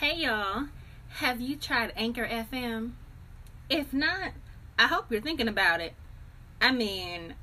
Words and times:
Hey 0.00 0.16
y'all, 0.16 0.68
have 1.10 1.42
you 1.42 1.56
tried 1.56 1.92
Anchor 1.94 2.26
FM? 2.26 2.92
If 3.68 3.92
not, 3.92 4.32
I 4.78 4.86
hope 4.86 5.12
you're 5.12 5.20
thinking 5.20 5.46
about 5.46 5.82
it. 5.82 5.92
I 6.58 6.72
mean, 6.72 7.34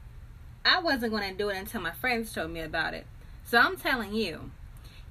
I 0.65 0.79
wasn't 0.79 1.11
going 1.11 1.29
to 1.29 1.37
do 1.37 1.49
it 1.49 1.57
until 1.57 1.81
my 1.81 1.91
friends 1.91 2.33
told 2.33 2.49
me 2.49 2.61
about 2.61 2.95
it. 2.95 3.05
So 3.45 3.59
I'm 3.59 3.77
telling 3.77 4.15
you, 4.15 4.49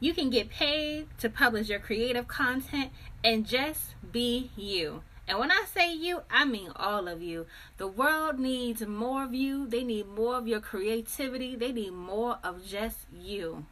you 0.00 0.12
can 0.12 0.28
get 0.28 0.50
paid 0.50 1.06
to 1.20 1.30
publish 1.30 1.68
your 1.68 1.78
creative 1.78 2.26
content 2.26 2.90
and 3.22 3.46
just 3.46 3.94
be 4.10 4.50
you. 4.56 5.04
And 5.28 5.38
when 5.38 5.52
I 5.52 5.66
say 5.72 5.94
you, 5.94 6.22
I 6.28 6.46
mean 6.46 6.72
all 6.74 7.06
of 7.06 7.22
you. 7.22 7.46
The 7.76 7.86
world 7.86 8.40
needs 8.40 8.84
more 8.84 9.22
of 9.22 9.34
you. 9.34 9.68
They 9.68 9.84
need 9.84 10.08
more 10.08 10.34
of 10.36 10.48
your 10.48 10.60
creativity. 10.60 11.54
They 11.54 11.70
need 11.70 11.92
more 11.92 12.40
of 12.42 12.66
just 12.66 13.06
you. 13.12 13.66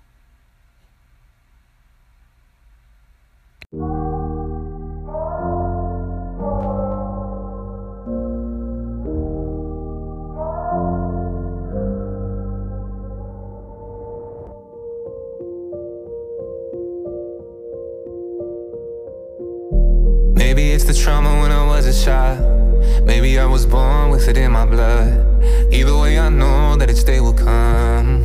The 20.95 21.01
trauma 21.01 21.41
when 21.41 21.51
I 21.51 21.65
was 21.65 21.87
a 21.87 22.05
child. 22.05 23.05
Maybe 23.05 23.39
I 23.39 23.47
was 23.47 23.67
born 23.67 24.11
with 24.11 24.29
it 24.29 24.37
in 24.37 24.53
my 24.53 24.67
blood. 24.67 25.43
Either 25.73 25.97
way, 25.97 26.19
I 26.19 26.29
know 26.29 26.77
that 26.77 26.89
its 26.91 27.03
day 27.03 27.21
will 27.21 27.35
come. 27.35 28.25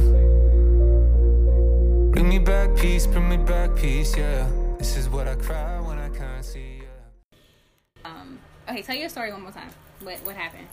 Bring 2.11 2.29
me 2.29 2.39
back 2.39 2.75
peace, 2.75 3.07
bring 3.07 3.29
me 3.29 3.37
back 3.37 3.75
peace, 3.75 4.15
yeah. 4.15 4.47
This 4.77 4.97
is 4.97 5.09
what 5.09 5.27
I 5.27 5.35
cry 5.35 5.79
when 5.79 5.97
I 5.97 6.09
can't 6.09 6.45
see. 6.45 6.81
Yeah. 7.33 8.11
Um, 8.11 8.39
okay, 8.67 8.81
tell 8.81 8.95
your 8.95 9.09
story 9.09 9.31
one 9.31 9.41
more 9.41 9.51
time. 9.51 9.69
What 10.01 10.17
what 10.23 10.35
happened? 10.35 10.67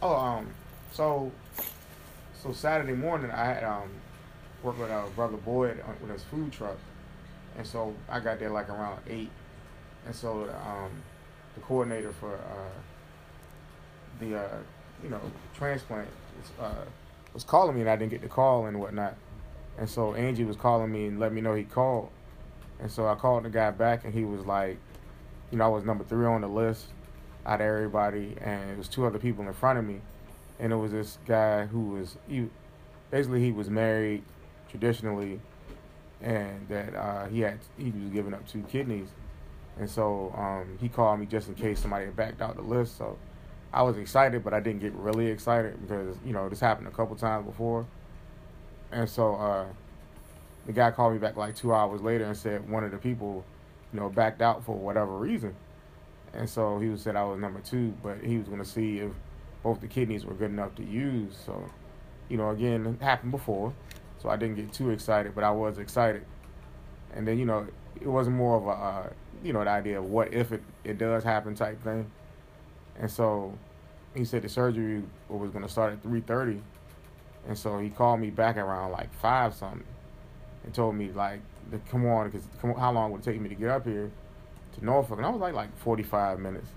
Oh, 0.00 0.14
um, 0.14 0.48
so 0.92 1.32
so 2.40 2.52
Saturday 2.52 2.94
morning 2.94 3.30
I 3.30 3.44
had 3.44 3.64
um 3.64 3.90
worked 4.62 4.78
with 4.78 4.90
uh, 4.90 5.06
brother 5.16 5.36
Boyd 5.38 5.80
on- 5.86 5.96
with 6.00 6.10
his 6.10 6.22
food 6.24 6.52
truck, 6.52 6.78
and 7.58 7.66
so 7.66 7.94
I 8.08 8.20
got 8.20 8.38
there 8.38 8.50
like 8.50 8.68
around 8.68 9.00
eight, 9.08 9.30
and 10.06 10.14
so 10.14 10.48
um 10.64 10.90
the 11.54 11.60
coordinator 11.60 12.12
for 12.12 12.34
uh 12.34 12.80
the 14.20 14.36
uh 14.38 14.58
you 15.02 15.08
know 15.08 15.20
transplant 15.54 16.08
was, 16.38 16.50
uh 16.66 16.84
was 17.34 17.44
calling 17.44 17.74
me 17.74 17.80
and 17.80 17.90
I 17.90 17.96
didn't 17.96 18.10
get 18.10 18.22
the 18.22 18.28
call 18.28 18.66
and 18.66 18.78
whatnot, 18.78 19.16
and 19.78 19.88
so 19.88 20.14
Angie 20.14 20.44
was 20.44 20.56
calling 20.56 20.92
me 20.92 21.06
and 21.06 21.18
let 21.18 21.32
me 21.32 21.40
know 21.40 21.54
he 21.54 21.64
called, 21.64 22.10
and 22.80 22.90
so 22.90 23.06
I 23.06 23.14
called 23.14 23.44
the 23.44 23.50
guy 23.50 23.70
back 23.70 24.04
and 24.04 24.12
he 24.12 24.24
was 24.24 24.44
like, 24.44 24.76
you 25.50 25.58
know 25.58 25.64
I 25.64 25.68
was 25.68 25.84
number 25.84 26.04
three 26.04 26.26
on 26.26 26.42
the 26.42 26.48
list 26.48 26.86
out 27.46 27.60
of 27.60 27.66
everybody, 27.66 28.36
and 28.40 28.70
it 28.70 28.78
was 28.78 28.88
two 28.88 29.06
other 29.06 29.18
people 29.18 29.46
in 29.46 29.52
front 29.52 29.78
of 29.78 29.84
me, 29.84 30.00
and 30.60 30.72
it 30.72 30.76
was 30.76 30.92
this 30.92 31.18
guy 31.26 31.66
who 31.66 31.80
was 31.90 32.16
he, 32.28 32.48
basically 33.10 33.40
he 33.40 33.50
was 33.50 33.68
married 33.68 34.22
traditionally, 34.68 35.40
and 36.20 36.68
that 36.68 36.94
uh, 36.94 37.26
he 37.26 37.40
had 37.40 37.58
he 37.76 37.90
was 37.90 38.10
giving 38.12 38.32
up 38.34 38.46
two 38.46 38.62
kidneys, 38.70 39.08
and 39.78 39.88
so 39.88 40.34
um, 40.36 40.78
he 40.80 40.88
called 40.88 41.20
me 41.20 41.26
just 41.26 41.48
in 41.48 41.54
case 41.54 41.80
somebody 41.80 42.06
had 42.06 42.16
backed 42.16 42.42
out 42.42 42.56
the 42.56 42.62
list. 42.62 42.98
So 42.98 43.16
I 43.72 43.82
was 43.82 43.96
excited, 43.96 44.44
but 44.44 44.52
I 44.52 44.60
didn't 44.60 44.80
get 44.80 44.92
really 44.92 45.28
excited 45.28 45.80
because 45.80 46.16
you 46.24 46.32
know 46.32 46.48
this 46.48 46.60
happened 46.60 46.88
a 46.88 46.90
couple 46.90 47.16
times 47.16 47.46
before, 47.46 47.86
and 48.90 49.08
so 49.08 49.34
uh, 49.36 49.66
the 50.66 50.72
guy 50.72 50.90
called 50.90 51.12
me 51.12 51.18
back 51.18 51.36
like 51.36 51.56
two 51.56 51.74
hours 51.74 52.00
later 52.00 52.24
and 52.24 52.36
said 52.36 52.68
one 52.68 52.84
of 52.84 52.90
the 52.90 52.98
people, 52.98 53.44
you 53.92 54.00
know, 54.00 54.08
backed 54.08 54.42
out 54.42 54.64
for 54.64 54.76
whatever 54.76 55.16
reason. 55.16 55.54
And 56.34 56.48
so 56.48 56.78
he 56.78 56.96
said 56.96 57.16
I 57.16 57.24
was 57.24 57.38
number 57.38 57.60
two, 57.60 57.94
but 58.02 58.18
he 58.22 58.38
was 58.38 58.48
going 58.48 58.62
to 58.62 58.68
see 58.68 59.00
if 59.00 59.12
both 59.62 59.80
the 59.80 59.86
kidneys 59.86 60.24
were 60.24 60.34
good 60.34 60.50
enough 60.50 60.74
to 60.76 60.84
use. 60.84 61.36
So, 61.44 61.64
you 62.28 62.36
know, 62.36 62.50
again, 62.50 62.86
it 62.86 63.04
happened 63.04 63.32
before, 63.32 63.72
so 64.18 64.28
I 64.28 64.36
didn't 64.36 64.56
get 64.56 64.72
too 64.72 64.90
excited, 64.90 65.34
but 65.34 65.44
I 65.44 65.50
was 65.50 65.78
excited. 65.78 66.24
And 67.14 67.26
then, 67.26 67.38
you 67.38 67.44
know, 67.44 67.66
it 68.00 68.06
was 68.06 68.28
more 68.28 68.56
of 68.56 68.66
a, 68.66 68.70
uh, 68.70 69.10
you 69.42 69.52
know, 69.52 69.64
the 69.64 69.70
idea 69.70 69.98
of 69.98 70.04
what 70.04 70.32
if 70.32 70.52
it, 70.52 70.62
it 70.84 70.98
does 70.98 71.24
happen 71.24 71.54
type 71.54 71.82
thing. 71.82 72.10
And 72.98 73.10
so 73.10 73.56
he 74.14 74.24
said 74.24 74.42
the 74.42 74.48
surgery 74.48 75.02
was 75.28 75.50
going 75.50 75.64
to 75.64 75.70
start 75.70 75.92
at 75.92 76.02
3.30. 76.02 76.60
And 77.48 77.58
so 77.58 77.78
he 77.78 77.90
called 77.90 78.20
me 78.20 78.30
back 78.30 78.56
around 78.56 78.92
like 78.92 79.12
5 79.14 79.54
something 79.54 79.84
and 80.64 80.72
told 80.72 80.94
me, 80.94 81.10
like, 81.10 81.40
come 81.88 82.06
on, 82.06 82.30
because 82.30 82.46
how 82.78 82.92
long 82.92 83.10
would 83.10 83.22
it 83.22 83.24
take 83.24 83.40
me 83.40 83.48
to 83.48 83.54
get 83.54 83.68
up 83.68 83.84
here? 83.84 84.10
to 84.74 84.84
Norfolk, 84.84 85.18
and 85.18 85.26
I 85.26 85.30
was 85.30 85.40
like 85.40 85.54
like 85.54 85.76
45 85.78 86.40
minutes. 86.40 86.68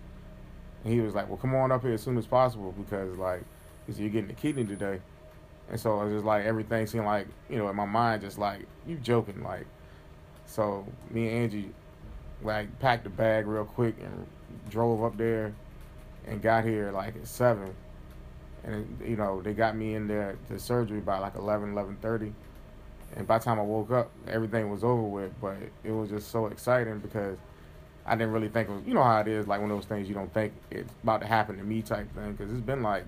And 0.84 0.94
he 0.94 1.02
was 1.02 1.16
like, 1.16 1.28
"Well, 1.28 1.38
come 1.38 1.56
on 1.56 1.72
up 1.72 1.82
here 1.82 1.94
as 1.94 2.02
soon 2.02 2.18
as 2.18 2.28
possible 2.28 2.74
because 2.78 3.18
like, 3.18 3.44
you're 3.88 4.10
getting 4.10 4.28
the 4.28 4.34
kidney 4.34 4.66
today." 4.66 5.02
And 5.70 5.80
so 5.80 6.00
it 6.00 6.06
was 6.06 6.14
just 6.14 6.26
like 6.26 6.46
everything 6.46 6.86
seemed 6.86 7.06
like 7.06 7.28
you 7.50 7.58
know 7.58 7.68
in 7.70 7.76
my 7.76 7.86
mind 7.86 8.22
just 8.22 8.38
like 8.38 8.66
you 8.88 8.98
joking 8.98 9.44
like. 9.44 9.66
So 10.46 10.86
me 11.10 11.28
and 11.28 11.44
Angie 11.44 11.72
like 12.42 12.80
packed 12.80 13.06
a 13.08 13.10
bag 13.10 13.48
real 13.48 13.66
quick 13.66 13.96
and 14.02 14.28
drove 14.70 15.04
up 15.04 15.18
there 15.18 15.54
and 16.28 16.42
got 16.42 16.64
here 16.64 16.92
like 16.92 17.16
at 17.16 17.28
seven. 17.28 17.74
And 18.64 19.00
you 19.06 19.16
know 19.16 19.42
they 19.42 19.54
got 19.54 19.76
me 19.76 19.96
in 19.96 20.08
there 20.08 20.38
to 20.50 20.60
surgery 20.60 21.00
by 21.00 21.20
like 21.20 21.36
11, 21.36 21.74
11.30. 21.74 22.34
And 23.16 23.28
by 23.28 23.38
the 23.38 23.46
time 23.46 23.60
I 23.60 23.64
woke 23.64 23.92
up, 23.92 24.12
everything 24.28 24.70
was 24.70 24.84
over 24.84 25.02
with. 25.02 25.32
But 25.40 25.58
it 25.84 25.92
was 25.92 26.10
just 26.10 26.32
so 26.32 26.48
exciting 26.48 27.00
because 27.00 27.38
I 28.06 28.16
didn't 28.16 28.34
really 28.34 28.50
think 28.50 28.70
it 28.70 28.72
was, 28.72 28.84
you 28.86 28.94
know 28.94 29.04
how 29.04 29.20
it 29.22 29.28
is, 29.28 29.48
like 29.48 29.62
one 29.62 29.72
of 29.72 29.78
those 29.78 29.86
things 29.86 30.08
you 30.08 30.16
don't 30.16 30.34
think 30.34 30.54
it's 30.70 30.92
about 31.04 31.22
to 31.22 31.28
happen 31.28 31.58
to 31.58 31.64
me 31.64 31.82
type 31.82 32.14
thing. 32.14 32.34
Because 32.34 32.52
it's 32.52 32.62
been 32.62 32.84
like, 32.84 33.06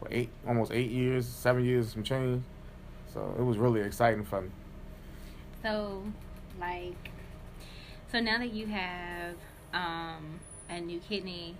what, 0.00 0.12
eight, 0.12 0.30
almost 0.46 0.72
eight 0.72 0.90
years, 0.90 1.26
seven 1.26 1.64
years, 1.64 1.92
some 1.92 2.02
change. 2.02 2.42
So 3.12 3.34
it 3.38 3.42
was 3.42 3.58
really 3.58 3.80
exciting 3.80 4.24
for 4.24 4.42
me. 4.42 4.50
So, 5.62 6.02
like, 6.60 7.10
so 8.10 8.20
now 8.20 8.38
that 8.38 8.52
you 8.52 8.66
have 8.66 9.34
um, 9.74 10.40
a 10.68 10.80
new 10.80 10.98
kidney, 11.00 11.54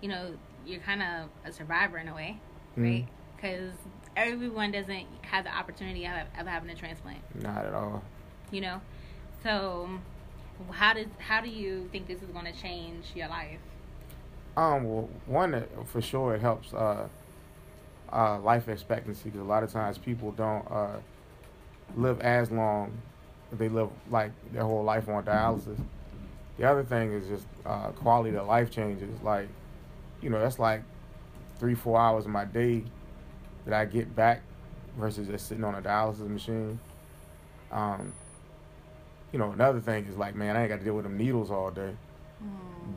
you 0.00 0.08
know, 0.08 0.34
you're 0.66 0.80
kind 0.80 1.02
of 1.02 1.28
a 1.44 1.52
survivor 1.52 1.98
in 1.98 2.08
a 2.08 2.14
way, 2.14 2.38
Mhm. 2.76 2.82
right? 2.84 3.08
Because 3.36 3.72
everyone 4.16 4.70
doesn't 4.72 5.06
have 5.22 5.44
the 5.44 5.54
opportunity 5.54 6.06
of, 6.06 6.12
of 6.38 6.46
having 6.46 6.70
a 6.70 6.74
transplant, 6.74 7.18
Not 7.42 7.64
at 7.66 7.74
all. 7.74 8.02
you 8.50 8.60
know. 8.60 8.80
So, 9.42 9.88
how 10.70 10.94
did 10.94 11.10
how 11.18 11.40
do 11.40 11.48
you 11.48 11.88
think 11.90 12.06
this 12.06 12.22
is 12.22 12.30
going 12.30 12.44
to 12.44 12.52
change 12.52 13.06
your 13.16 13.26
life? 13.28 13.58
Um, 14.56 14.84
well, 14.84 15.08
one 15.26 15.64
for 15.86 16.00
sure 16.00 16.34
it 16.36 16.40
helps 16.40 16.72
uh, 16.72 17.08
uh, 18.12 18.38
life 18.40 18.68
expectancy 18.68 19.30
because 19.30 19.40
a 19.40 19.44
lot 19.44 19.62
of 19.64 19.72
times 19.72 19.98
people 19.98 20.30
don't 20.32 20.64
uh, 20.70 20.98
live 21.96 22.20
as 22.20 22.50
long. 22.50 22.92
They 23.52 23.68
live 23.68 23.90
like 24.10 24.32
their 24.52 24.62
whole 24.62 24.82
life 24.82 25.08
on 25.08 25.24
dialysis. 25.24 25.78
The 26.58 26.64
other 26.64 26.82
thing 26.82 27.12
is 27.12 27.28
just 27.28 27.46
uh, 27.66 27.88
quality 27.88 28.34
of 28.36 28.46
life 28.46 28.70
changes. 28.70 29.10
Like, 29.22 29.48
you 30.20 30.30
know, 30.30 30.40
that's 30.40 30.58
like 30.58 30.82
three, 31.58 31.74
four 31.74 31.98
hours 31.98 32.24
of 32.24 32.30
my 32.30 32.44
day 32.44 32.84
that 33.64 33.74
I 33.74 33.84
get 33.84 34.14
back 34.14 34.42
versus 34.98 35.28
just 35.28 35.48
sitting 35.48 35.64
on 35.64 35.74
a 35.74 35.82
dialysis 35.82 36.28
machine. 36.28 36.78
Um, 37.70 38.12
you 39.32 39.38
know, 39.38 39.50
another 39.52 39.80
thing 39.80 40.04
is 40.06 40.16
like, 40.16 40.34
man, 40.34 40.56
I 40.56 40.62
ain't 40.62 40.68
got 40.68 40.78
to 40.78 40.84
deal 40.84 40.94
with 40.94 41.04
them 41.04 41.16
needles 41.16 41.50
all 41.50 41.70
day. 41.70 41.94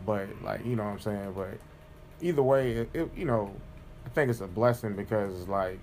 But 0.05 0.27
like, 0.43 0.65
you 0.65 0.75
know 0.75 0.83
what 0.83 0.91
I'm 0.91 0.99
saying. 0.99 1.33
But 1.33 1.57
either 2.21 2.43
way, 2.43 2.71
it, 2.71 2.89
it 2.93 3.11
you 3.15 3.25
know, 3.25 3.53
I 4.05 4.09
think 4.09 4.29
it's 4.29 4.41
a 4.41 4.47
blessing 4.47 4.95
because 4.95 5.47
like, 5.47 5.79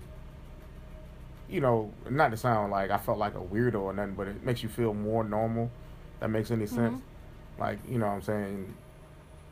you 1.53 1.61
know, 1.61 1.93
not 2.09 2.31
to 2.31 2.37
sound 2.37 2.71
like 2.71 2.89
I 2.89 2.97
felt 2.97 3.17
like 3.19 3.35
a 3.35 3.39
weirdo 3.39 3.75
or 3.79 3.93
nothing, 3.93 4.15
but 4.15 4.27
it 4.27 4.43
makes 4.43 4.63
you 4.63 4.69
feel 4.69 4.93
more 4.93 5.23
normal. 5.23 5.69
That 6.19 6.29
makes 6.29 6.49
any 6.51 6.65
sense. 6.65 6.99
Like, 7.59 7.77
you 7.87 7.99
know 7.99 8.07
what 8.07 8.13
I'm 8.13 8.21
saying. 8.23 8.73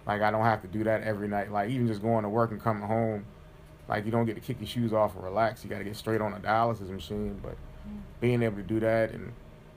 Like 0.08 0.22
I 0.24 0.32
don't 0.32 0.44
have 0.44 0.62
to 0.64 0.68
do 0.68 0.84
that 0.86 1.04
every 1.04 1.28
night. 1.28 1.52
Like 1.52 1.70
even 1.70 1.88
just 1.88 2.02
going 2.02 2.24
to 2.24 2.30
work 2.30 2.50
and 2.52 2.60
coming 2.62 2.84
home, 2.88 3.26
like 3.88 4.04
you 4.06 4.12
don't 4.12 4.26
get 4.26 4.34
to 4.36 4.42
kick 4.42 4.58
your 4.60 4.68
shoes 4.68 4.94
off 4.94 5.14
and 5.16 5.24
relax. 5.24 5.64
You 5.64 5.70
got 5.70 5.78
to 5.78 5.84
get 5.84 5.96
straight 5.96 6.22
on 6.22 6.34
a 6.34 6.40
dialysis 6.40 6.90
machine. 6.90 7.40
But 7.44 7.56
being 8.20 8.42
able 8.42 8.58
to 8.58 8.64
do 8.64 8.80
that 8.80 9.12
and 9.12 9.32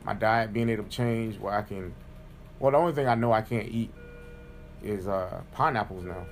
my 0.05 0.15
diet 0.15 0.53
being 0.53 0.69
able 0.71 0.85
to 0.85 0.91
change 0.91 1.39
where 1.39 1.53
I 1.55 1.63
can, 1.63 1.95
well, 2.59 2.73
the 2.73 2.79
only 2.79 2.93
thing 2.95 3.07
I 3.07 3.15
know 3.15 3.33
I 3.33 3.43
can't 3.43 3.69
eat 3.69 3.93
is 4.83 5.07
uh, 5.09 5.43
pineapples 5.53 6.05
now. 6.05 6.25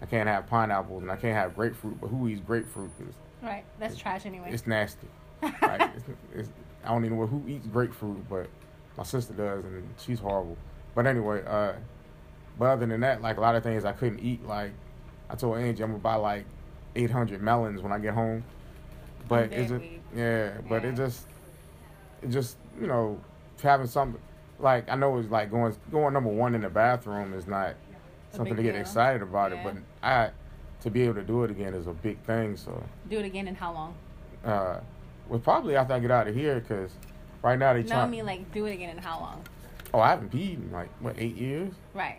I 0.00 0.06
can't 0.06 0.28
have 0.28 0.46
pineapples 0.46 1.02
and 1.02 1.10
I 1.10 1.16
can't 1.16 1.34
have 1.34 1.56
grapefruit. 1.56 2.00
But 2.00 2.08
who 2.08 2.28
eats 2.28 2.40
grapefruit? 2.40 2.90
'Cause 2.98 3.14
Right, 3.42 3.64
that's 3.78 3.96
trash 3.96 4.26
anyway. 4.26 4.50
it's 4.52 4.66
nasty. 4.66 5.06
Like, 5.42 5.90
it's, 5.96 6.04
it's, 6.34 6.48
I 6.84 6.88
don't 6.88 7.04
even 7.04 7.18
know 7.18 7.26
who 7.26 7.42
eats 7.48 7.66
grapefruit, 7.66 8.28
but 8.28 8.48
my 8.96 9.04
sister 9.04 9.32
does, 9.34 9.64
and 9.64 9.88
she's 9.98 10.18
horrible. 10.18 10.56
But 10.94 11.06
anyway, 11.06 11.42
uh, 11.46 11.74
but 12.58 12.64
other 12.66 12.86
than 12.86 13.00
that, 13.00 13.22
like 13.22 13.36
a 13.36 13.40
lot 13.40 13.54
of 13.54 13.62
things 13.62 13.84
I 13.84 13.92
couldn't 13.92 14.18
eat. 14.20 14.44
Like 14.46 14.72
I 15.30 15.36
told 15.36 15.58
Angie, 15.58 15.82
I'm 15.84 15.90
gonna 15.90 16.02
buy 16.02 16.16
like 16.16 16.44
800 16.96 17.40
melons 17.40 17.80
when 17.82 17.92
I 17.92 17.98
get 17.98 18.14
home. 18.14 18.42
But 19.28 19.52
it's 19.52 19.70
just, 19.70 19.82
Very. 19.84 20.00
yeah, 20.16 20.52
but 20.68 20.82
Yeah. 20.82 20.88
it 20.88 20.96
just, 20.96 21.26
it 22.22 22.30
just, 22.30 22.56
you 22.80 22.86
know, 22.88 23.20
having 23.62 23.86
something 23.86 24.20
like 24.58 24.88
I 24.90 24.96
know 24.96 25.16
it's 25.18 25.30
like 25.30 25.50
going 25.52 25.76
going 25.92 26.14
number 26.14 26.30
one 26.30 26.54
in 26.56 26.62
the 26.62 26.68
bathroom 26.70 27.32
is 27.34 27.46
not 27.46 27.74
A 28.32 28.36
something 28.36 28.56
to 28.56 28.62
get 28.62 28.72
deal. 28.72 28.80
excited 28.80 29.22
about 29.22 29.52
Yeah. 29.52 29.58
it, 29.58 29.64
but 29.64 29.74
I 30.02 30.30
to 30.82 30.90
be 30.90 31.02
able 31.02 31.14
to 31.14 31.22
do 31.22 31.44
it 31.44 31.50
again 31.50 31.74
is 31.74 31.86
a 31.86 31.92
big 31.92 32.18
thing. 32.20 32.56
So, 32.56 32.82
Do 33.08 33.18
it 33.18 33.24
again 33.24 33.48
in 33.48 33.54
how 33.54 33.72
long? 33.72 33.94
uh, 34.44 34.80
well, 35.28 35.40
probably 35.40 35.76
after 35.76 35.92
I 35.94 35.98
get 35.98 36.10
out 36.10 36.26
of 36.28 36.34
here, 36.34 36.60
because 36.60 36.90
right 37.42 37.58
now 37.58 37.74
they 37.74 37.82
No, 37.82 37.88
try. 37.88 38.00
I 38.02 38.06
mean 38.08 38.24
like 38.24 38.50
do 38.52 38.64
it 38.66 38.72
again 38.72 38.90
in 38.96 38.98
how 39.02 39.20
long? 39.20 39.44
oh, 39.92 40.00
I 40.00 40.10
haven't 40.10 40.32
peed 40.32 40.54
in 40.54 40.70
like 40.72 40.88
what 41.00 41.16
eight 41.18 41.36
years. 41.36 41.72
Right. 41.94 42.18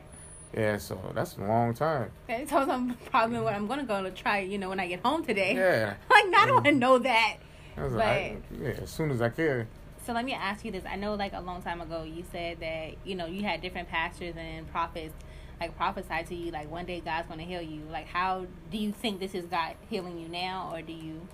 Yeah, 0.54 0.78
so 0.78 1.00
that's 1.14 1.38
a 1.38 1.42
long 1.42 1.74
time. 1.76 2.12
Okay, 2.28 2.46
so 2.48 2.58
I'm 2.58 2.96
probably 3.12 3.40
what 3.40 3.54
I'm 3.54 3.68
gonna 3.68 3.84
go 3.84 4.02
to 4.04 4.12
try. 4.12 4.40
You 4.40 4.58
know, 4.58 4.70
when 4.70 4.80
I 4.80 4.88
get 4.88 5.02
home 5.06 5.24
today. 5.24 5.56
Yeah, 5.56 5.94
Like, 6.10 6.26
I 6.36 6.46
don't 6.46 6.56
want 6.56 6.66
to 6.66 6.72
know 6.72 6.98
that. 7.00 7.38
But- 7.76 7.92
like, 7.94 8.42
yeah, 8.60 8.70
as 8.82 8.90
soon 8.90 9.12
as 9.12 9.22
I 9.22 9.30
can. 9.30 9.68
So 10.06 10.14
let 10.14 10.26
me 10.26 10.34
ask 10.34 10.66
you 10.66 10.72
this. 10.72 10.84
I 10.90 10.96
know, 10.96 11.14
like 11.14 11.34
a 11.34 11.40
long 11.42 11.62
time 11.62 11.82
ago, 11.82 12.02
you 12.04 12.24
said 12.32 12.60
that 12.62 12.96
you 13.06 13.14
know 13.16 13.28
you 13.28 13.44
had 13.44 13.62
different 13.62 13.90
pastors 13.90 14.34
and 14.38 14.68
prophets, 14.72 15.14
like 15.60 15.76
prophesied 15.76 16.28
to 16.28 16.36
you, 16.36 16.52
like 16.52 16.72
one 16.72 16.86
day 16.86 17.02
God's 17.02 17.28
going 17.28 17.40
to 17.40 17.46
heal 17.46 17.62
you. 17.62 17.82
Like, 17.92 18.08
how 18.08 18.46
do 18.72 18.78
you 18.78 18.92
think 18.92 19.20
this 19.20 19.36
is 19.36 19.46
God 19.46 19.76
healing 19.90 20.20
you 20.20 20.30
now, 20.30 20.70
or 20.74 20.82
do 20.82 20.94
you, 20.94 21.28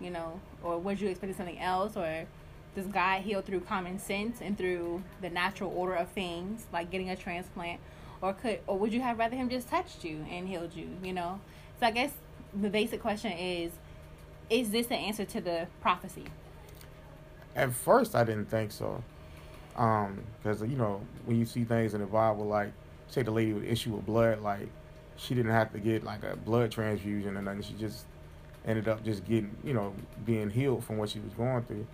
you 0.00 0.10
know, 0.10 0.40
or 0.62 0.78
was 0.78 1.00
you 1.00 1.08
expecting 1.08 1.36
something 1.36 1.58
else, 1.58 1.96
or 1.96 2.26
does 2.74 2.86
God 2.86 3.22
heal 3.22 3.42
through 3.42 3.60
common 3.60 3.98
sense 3.98 4.40
and 4.40 4.56
through 4.58 5.02
the 5.20 5.30
natural 5.30 5.72
order 5.74 5.94
of 5.94 6.08
things, 6.08 6.66
like 6.72 6.90
getting 6.90 7.10
a 7.10 7.16
transplant, 7.16 7.80
or 8.20 8.32
could, 8.32 8.60
or 8.66 8.78
would 8.78 8.92
you 8.92 9.00
have 9.00 9.18
rather 9.18 9.36
Him 9.36 9.48
just 9.48 9.68
touched 9.68 10.04
you 10.04 10.24
and 10.30 10.48
healed 10.48 10.74
you? 10.74 10.88
You 11.02 11.12
know. 11.12 11.40
So 11.78 11.86
I 11.86 11.90
guess 11.92 12.12
the 12.58 12.70
basic 12.70 13.00
question 13.00 13.32
is, 13.32 13.72
is 14.50 14.70
this 14.70 14.88
the 14.88 14.96
answer 14.96 15.24
to 15.24 15.40
the 15.40 15.68
prophecy? 15.80 16.24
At 17.54 17.72
first, 17.72 18.14
I 18.14 18.24
didn't 18.24 18.46
think 18.46 18.72
so, 18.72 19.02
um, 19.76 20.22
because 20.42 20.60
you 20.62 20.76
know 20.76 21.00
when 21.24 21.38
you 21.38 21.44
see 21.44 21.64
things 21.64 21.94
in 21.94 22.00
the 22.00 22.06
Bible, 22.06 22.46
like 22.46 22.72
say 23.10 23.22
the 23.22 23.30
lady 23.30 23.52
with 23.52 23.64
issue 23.64 23.90
with 23.92 24.06
blood, 24.06 24.40
like 24.40 24.68
she 25.16 25.34
didn't 25.34 25.52
have 25.52 25.72
to 25.72 25.78
get 25.78 26.04
like 26.04 26.22
a 26.24 26.36
blood 26.36 26.70
transfusion 26.70 27.36
or 27.36 27.42
nothing. 27.42 27.62
She 27.62 27.74
just 27.74 28.06
ended 28.66 28.88
up 28.88 29.04
just 29.04 29.26
getting, 29.26 29.54
you 29.64 29.74
know, 29.74 29.92
being 30.24 30.50
healed 30.50 30.84
from 30.84 30.98
what 30.98 31.10
she 31.10 31.18
was 31.20 31.32
going 31.34 31.62
through. 31.64 31.86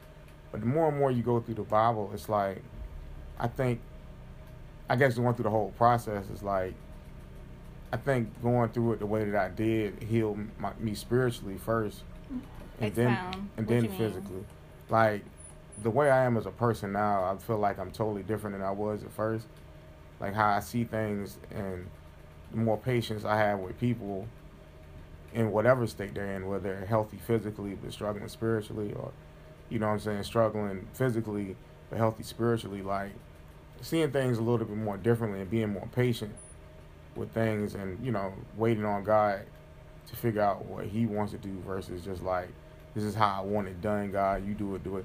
But 0.53 0.61
the 0.61 0.67
more 0.67 0.89
and 0.89 0.99
more 0.99 1.11
you 1.11 1.23
go 1.23 1.41
through 1.41 1.55
the 1.57 1.63
Bible, 1.63 2.11
it's 2.15 2.29
like 2.29 2.63
I 3.39 3.49
think, 3.49 3.81
I 4.89 4.97
guess 4.97 5.17
going 5.17 5.35
through 5.35 5.45
the 5.45 5.51
whole 5.51 5.73
process 5.77 6.29
is 6.31 6.43
like. 6.43 6.75
I 7.93 7.97
think 7.99 8.43
going 8.43 8.69
through 8.71 8.95
it 8.95 8.99
the 8.99 9.07
way 9.07 9.25
that 9.25 9.37
I 9.41 9.49
did 9.49 10.03
healed 10.03 10.39
my, 10.59 10.73
me 10.81 10.95
spiritually 10.95 11.57
first, 11.57 12.03
and 12.81 12.93
then 12.95 13.09
and 13.57 13.67
What 13.67 13.69
then 13.69 13.85
you 13.85 13.91
mean? 13.91 13.99
physically. 13.99 14.45
Like 14.91 15.23
the 15.83 15.91
way 15.91 16.11
I 16.11 16.25
am 16.25 16.37
as 16.37 16.47
a 16.47 16.51
person 16.51 16.93
now, 16.93 17.23
I 17.25 17.37
feel 17.39 17.59
like 17.59 17.79
I'm 17.79 17.93
totally 17.93 18.25
different 18.25 18.57
than 18.57 18.67
I 18.67 18.73
was 18.73 19.05
at 19.05 19.13
first. 19.13 19.47
Like 20.21 20.35
how 20.35 20.49
I 20.49 20.61
see 20.61 20.85
things 20.85 21.39
and 21.51 21.87
the 22.51 22.57
more 22.59 22.79
patience 22.79 23.25
I 23.25 23.37
have 23.37 23.59
with 23.59 23.79
people 23.79 24.27
in 25.35 25.53
whatever 25.53 25.87
state 25.87 26.15
they're 26.15 26.35
in, 26.37 26.47
whether 26.49 26.75
they're 26.75 26.87
healthy 26.87 27.19
physically 27.19 27.75
but 27.75 27.93
struggling 27.93 28.29
spiritually 28.29 28.93
or 28.95 29.13
you 29.69 29.79
know 29.79 29.87
what 29.87 29.95
I'm 29.95 30.01
saying, 30.01 30.23
struggling 30.23 30.87
physically 30.95 31.57
but 31.91 31.99
healthy 31.99 32.23
spiritually, 32.23 32.83
like 32.83 33.13
seeing 33.81 34.11
things 34.11 34.39
a 34.39 34.43
little 34.43 34.67
bit 34.67 34.77
more 34.77 34.97
differently 34.97 35.41
and 35.41 35.51
being 35.51 35.71
more 35.71 35.89
patient 35.95 36.35
with 37.15 37.33
things 37.33 37.75
and, 37.75 38.05
you 38.05 38.13
know, 38.13 38.33
waiting 38.57 38.85
on 38.85 39.05
God 39.05 39.43
to 40.09 40.17
figure 40.17 40.41
out 40.41 40.65
what 40.67 40.87
he 40.87 41.07
wants 41.07 41.33
to 41.33 41.39
do 41.39 41.61
versus 41.67 42.05
just 42.05 42.23
like 42.23 42.49
this 42.97 43.05
is 43.05 43.15
how 43.15 43.43
I 43.43 43.45
want 43.45 43.69
it 43.69 43.83
done, 43.83 44.11
God. 44.11 44.47
You 44.47 44.55
do 44.55 44.75
it, 44.75 44.83
do 44.83 44.97
it. 44.97 45.05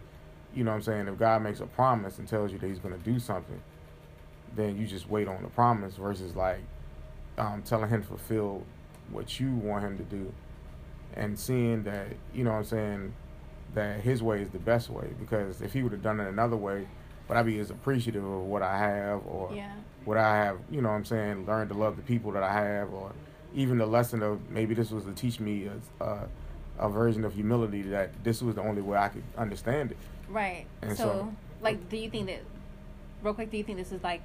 You 0.56 0.64
know 0.64 0.72
what 0.72 0.78
I'm 0.78 0.82
saying? 0.82 1.08
If 1.10 1.20
God 1.20 1.44
makes 1.44 1.60
a 1.60 1.66
promise 1.66 2.20
and 2.20 2.28
tells 2.28 2.54
you 2.54 2.58
that 2.58 2.68
He's 2.68 2.80
to 2.80 2.98
do 3.04 3.20
something, 3.20 3.62
then 4.56 4.78
you 4.78 4.86
just 4.88 5.10
wait 5.10 5.28
on 5.28 5.42
the 5.44 5.50
promise 5.50 5.96
versus 5.96 6.36
like 6.36 6.60
um, 7.38 7.62
telling 7.64 7.90
Him 7.90 8.02
to 8.02 8.08
fulfill 8.08 8.64
what 9.12 9.40
you 9.40 9.52
want 9.56 9.84
Him 9.84 9.98
to 9.98 10.04
do 10.04 10.32
and 11.16 11.38
seeing 11.38 11.84
that, 11.84 12.08
you 12.34 12.44
know 12.44 12.52
what 12.52 12.58
I'm 12.60 12.64
saying, 12.66 13.14
that 13.74 14.02
His 14.02 14.22
way 14.24 14.42
is 14.42 14.50
the 14.50 14.60
best 14.60 14.90
way. 14.90 15.10
Because 15.20 15.62
if 15.62 15.74
He 15.74 15.84
would 15.84 15.92
have 15.92 16.04
done 16.04 16.20
it 16.20 16.28
another 16.28 16.56
way, 16.58 16.88
would 17.28 17.38
I 17.38 17.44
be 17.44 17.60
as 17.60 17.70
appreciative 17.70 18.24
of 18.24 18.42
what 18.42 18.62
I 18.62 18.78
have 18.78 19.22
or 19.26 19.52
Yeah. 19.54 19.74
would 20.06 20.18
I 20.18 20.36
have, 20.38 20.58
you 20.70 20.82
know 20.82 20.90
what 20.90 20.96
I'm 20.96 21.06
saying, 21.06 21.46
learned 21.46 21.70
to 21.70 21.76
love 21.78 21.96
the 21.96 22.02
people 22.04 22.32
that 22.34 22.44
I 22.44 22.52
have 22.54 22.94
or 22.94 23.12
even 23.54 23.78
the 23.78 23.86
lesson 23.86 24.22
of 24.24 24.50
maybe 24.50 24.74
this 24.74 24.92
was 24.92 25.04
to 25.06 25.12
teach 25.14 25.40
me 25.40 25.68
a, 26.00 26.04
a, 26.04 26.28
a 26.80 26.90
version 26.90 27.24
of 27.26 27.34
humility 27.34 27.82
that 27.84 28.24
this 28.24 28.42
was 28.42 28.56
the 28.56 28.62
only 28.62 28.82
way 28.82 28.98
I 28.98 29.10
could 29.10 29.24
understand 29.38 29.92
it. 29.92 29.98
Right. 30.30 30.66
And 30.82 30.98
so, 30.98 31.04
so- 31.04 31.36
like, 31.62 31.90
do 31.90 31.98
you 31.98 32.10
think 32.10 32.28
that, 32.28 32.42
real 33.22 33.34
quick, 33.34 33.52
do 33.52 33.58
you 33.58 33.64
think 33.64 33.78
this 33.78 33.92
is 33.92 34.02
like 34.04 34.22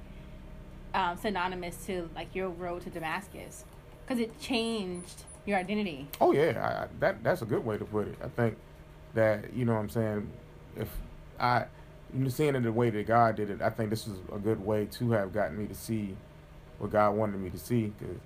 um, 0.93 1.17
synonymous 1.17 1.85
to 1.85 2.09
like 2.15 2.33
your 2.35 2.49
road 2.49 2.81
to 2.83 2.89
Damascus? 2.89 3.65
Because 4.05 4.21
it 4.21 4.39
changed 4.39 5.23
your 5.45 5.57
identity. 5.57 6.07
Oh 6.21 6.31
yeah, 6.31 6.59
I, 6.61 6.83
I, 6.83 6.87
that 6.99 7.23
that's 7.23 7.41
a 7.41 7.45
good 7.45 7.65
way 7.65 7.77
to 7.77 7.85
put 7.85 8.07
it. 8.07 8.15
I 8.23 8.27
think 8.27 8.57
that 9.13 9.53
you 9.53 9.65
know 9.65 9.73
what 9.73 9.79
I'm 9.79 9.89
saying. 9.89 10.29
If 10.75 10.89
I, 11.39 11.65
you 12.13 12.19
know, 12.23 12.29
seeing 12.29 12.55
it 12.55 12.61
the 12.61 12.71
way 12.71 12.89
that 12.89 13.07
God 13.07 13.35
did 13.35 13.49
it, 13.49 13.61
I 13.61 13.69
think 13.69 13.89
this 13.89 14.07
is 14.07 14.17
a 14.33 14.37
good 14.37 14.63
way 14.63 14.85
to 14.85 15.11
have 15.11 15.33
gotten 15.33 15.57
me 15.57 15.65
to 15.67 15.75
see 15.75 16.15
what 16.77 16.91
God 16.91 17.11
wanted 17.15 17.39
me 17.39 17.49
to 17.49 17.57
see. 17.57 17.93
Because 17.97 18.17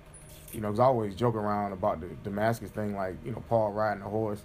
you 0.52 0.60
know, 0.60 0.70
'cause 0.70 0.80
I 0.80 0.84
always 0.84 1.14
joke 1.14 1.34
around 1.34 1.72
about 1.72 2.00
the 2.00 2.08
Damascus 2.22 2.70
thing, 2.70 2.94
like 2.94 3.16
you 3.24 3.32
know, 3.32 3.42
Paul 3.48 3.72
riding 3.72 4.02
a 4.02 4.08
horse. 4.08 4.42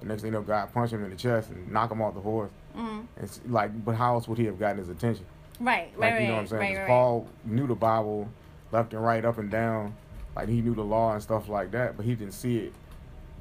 The 0.00 0.06
next 0.06 0.22
thing 0.22 0.32
you 0.32 0.38
know, 0.38 0.42
God 0.42 0.72
punch 0.72 0.92
him 0.92 1.04
in 1.04 1.10
the 1.10 1.16
chest 1.16 1.50
and 1.50 1.70
knock 1.70 1.90
him 1.90 2.00
off 2.00 2.14
the 2.14 2.20
horse. 2.20 2.50
Mm-hmm. 2.76 3.00
It's 3.22 3.40
like, 3.46 3.84
but 3.84 3.96
how 3.96 4.14
else 4.14 4.28
would 4.28 4.38
he 4.38 4.46
have 4.46 4.58
gotten 4.58 4.78
his 4.78 4.88
attention? 4.88 5.26
Right. 5.60 5.92
Like 5.98 6.12
Right. 6.12 6.22
you 6.22 6.28
know 6.28 6.34
what 6.34 6.40
I'm 6.40 6.46
saying? 6.46 6.60
Right. 6.74 6.78
right. 6.78 6.86
Paul 6.88 7.28
knew 7.44 7.66
the 7.66 7.74
Bible, 7.74 8.28
left 8.72 8.92
and 8.94 9.04
right, 9.04 9.24
up 9.24 9.38
and 9.38 9.50
down. 9.50 9.94
Like 10.34 10.48
he 10.48 10.60
knew 10.62 10.74
the 10.74 10.84
law 10.84 11.12
and 11.12 11.22
stuff 11.22 11.48
like 11.48 11.70
that, 11.72 11.96
but 11.96 12.06
he 12.06 12.14
didn't 12.14 12.34
see 12.34 12.58
it 12.58 12.72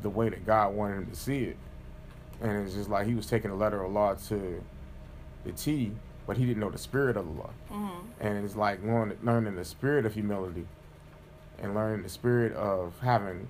the 0.01 0.09
way 0.09 0.29
that 0.29 0.45
God 0.45 0.73
wanted 0.73 0.97
him 0.97 1.05
to 1.07 1.15
see 1.15 1.43
it. 1.45 1.57
And 2.41 2.65
it's 2.65 2.75
just 2.75 2.89
like 2.89 3.05
he 3.07 3.15
was 3.15 3.25
taking 3.25 3.51
the 3.51 3.57
letter 3.57 3.83
of 3.83 3.91
law 3.91 4.15
to 4.27 4.63
the 5.43 5.51
T, 5.51 5.91
but 6.25 6.37
he 6.37 6.45
didn't 6.45 6.59
know 6.59 6.69
the 6.69 6.77
spirit 6.77 7.17
of 7.17 7.25
the 7.25 7.31
law. 7.31 7.49
Mm-hmm. 7.71 7.97
And 8.21 8.45
it's 8.45 8.55
like 8.55 8.83
learning, 8.83 9.17
learning 9.23 9.55
the 9.55 9.65
spirit 9.65 10.05
of 10.05 10.13
humility 10.13 10.65
and 11.61 11.75
learning 11.75 12.03
the 12.03 12.09
spirit 12.09 12.53
of 12.53 12.97
having 13.01 13.47